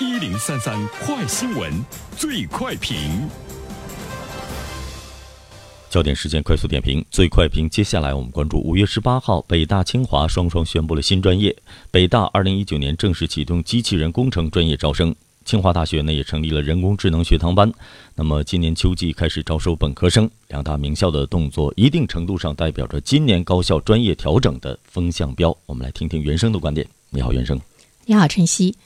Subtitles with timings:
[0.00, 1.72] 一零三三快新闻，
[2.16, 2.98] 最快评。
[5.88, 7.70] 焦点事件快速点评，最快评。
[7.70, 11.56] 接下来我们关注五月十八号，北大、清华双双宣布了新专业。
[11.92, 17.72] 北大二零一九年正式启动机器人工程专业招生，清华大学呢也成立了人工智能学堂班。
[18.16, 25.56] 那么今年秋季开始招收本科生，两大名校的动作一定程度上代表着今年高校专业调整的风向标。
[25.66, 26.84] 我们来听听原生的观点。
[27.10, 27.60] 你好，原生。
[28.06, 28.76] 你好，晨曦。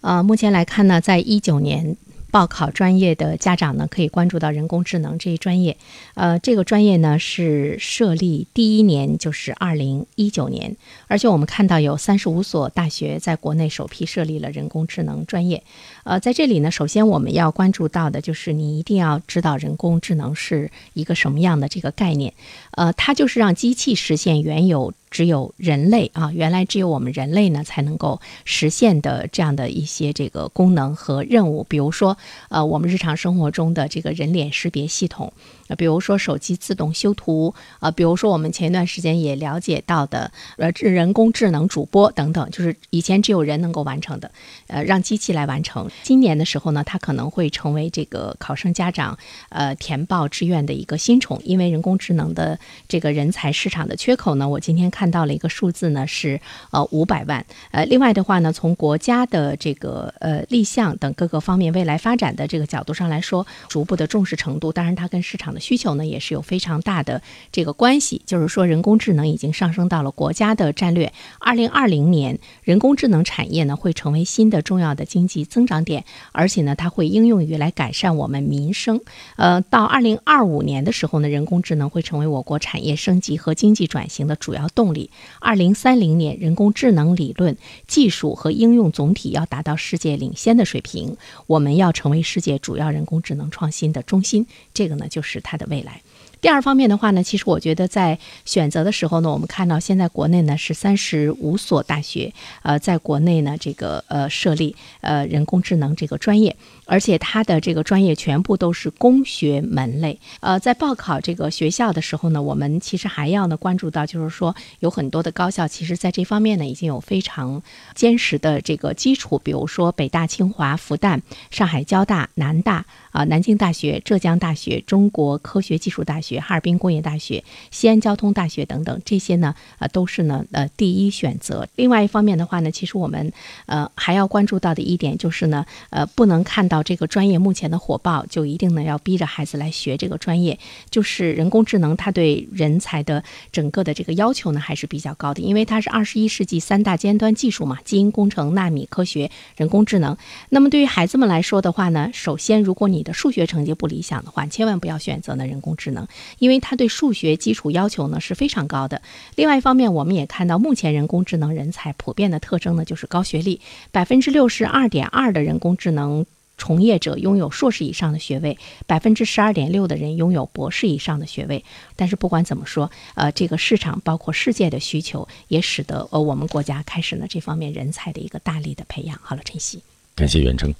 [0.00, 1.96] 呃，目前来看呢，在一九年
[2.30, 5.76] 报考专业的家长呢，可以关注到人工智能这一专业。
[6.14, 15.64] 呃，这个专业呢是设立第一年就是二零一九年，而且我们看到有三十五所大学在国内首批设立了人工智能专业。
[16.04, 22.34] 呃，在这里呢，首先我们要关注到的就是你一定要知道人工智能是一个什么样的这个概念。
[22.72, 24.92] 呃，它就是让机器实现原有。
[25.10, 32.16] 只有人类啊，原来只有我们人类呢才能够实现的这样的一些这个功能和任务，比如说，
[32.48, 35.32] 呃，我们日常生活中的这个人脸识别系统。
[35.68, 44.30] 呃，比如说手机自动修图，啊，比如说我们前一段时间也了解到的，呃，人工智能主播等等，就是以前只有人能够完成的，
[44.68, 45.86] 呃，让机器来完成。
[46.02, 49.18] 今年的时候呢，它可能会成为这个考生家长
[49.50, 56.40] 呃填报志愿的一个新宠，因为人工智能的这个人才市场的缺口呢，我今天看看到了一个数字呢是
[56.72, 57.46] 呃五百万。
[57.70, 65.60] 呃，另外的话呢，从国家的这个呃立项等各个方面未来发展的这个角度上来说，逐步的重视程度，当然它跟市场的。
[65.60, 67.20] 需求呢也是有非常大的
[67.52, 71.12] 这个关系，就是说人工智能已经上升到了国家的战略。
[71.38, 79.00] 二零二零年，人工智能产业呢会成为新的重要的经济增长点，而且呢它会应用于来改善我们民生。
[79.36, 85.10] 呃，到二零二五年的时候呢，人工智能会成为我国产业升级和经济转型的主要动动力。
[85.40, 91.16] 二零三零年，人工智能理论、技术和应用总体要达到世界领先的水平，
[91.46, 94.46] 我们要成为世界主要人工智能创新的中心。
[94.72, 95.42] 这个呢就是。
[95.48, 96.02] 它的未来。
[96.40, 102.32] 第二方面的话呢，其实我觉得在选择的时候呢，我们看到现在国内呢是三十五所大学，
[102.62, 106.56] 呃，在国内呢这个呃设立呃人工智能这个专业，
[106.86, 110.20] 而且它的这个专业全部都是工学门类。
[110.38, 117.60] 呃，在报考这个学校的时候呢，我们其实还要呢关注到，就是说有很多的高校，其实在这方面呢已经有非常
[117.96, 121.20] 坚实的这个基础，比如说北大、清华、复旦、
[121.50, 126.27] 上海交大、南大啊、南京大学、浙江大学、中国科学技术大学。
[126.28, 131.66] 学哈尔滨工业大学、西安交通大学等等，这些呢，呃，都是呢，呃，第一选择。
[131.76, 133.32] 另外一方面的话呢，其实我们，
[133.66, 140.58] 呃，还要关注到的一点就是呢，呃，不能看到这个专业目前的火爆，就一定呢要逼着孩子来学这个专业。
[140.90, 150.16] 就是人工智能，它对人才的整个的这个要求呢，还是比较高的，因为它是二十一世纪三大尖端技术嘛，基因工程、纳米科学、人工智能。
[150.50, 156.06] 那么对于孩子们来说的话呢，首先，如果你的数学成绩不理想的话，千万不要选择呢人工智能。
[156.38, 159.02] 因为它对数学基础要求呢是非常高的。
[159.34, 171.64] 另外一方面，我们也看到目前人工智能人才普遍的特征呢就是高学历，百分之六十二点二的人工智能从业者拥有硕士以上的学位，百分之十二点六的人拥有博士以上的学位。
[171.94, 179.16] 但是不管怎么说，呃，这个市场包括世界的需求，也使得呃我们国家开始呢这方面人才的一个大力的培养。
[179.22, 179.80] 好了，晨曦，
[180.16, 180.74] 感谢袁成。